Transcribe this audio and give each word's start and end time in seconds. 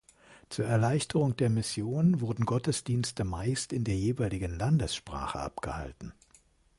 Zur 0.49 0.65
Erleichterung 0.65 1.37
der 1.37 1.51
Mission 1.51 2.21
wurden 2.21 2.47
Gottesdienste 2.47 3.23
meist 3.23 3.71
in 3.71 3.83
der 3.83 3.95
jeweiligen 3.97 4.57
Landessprache 4.57 5.37
abgehalten. 5.39 6.11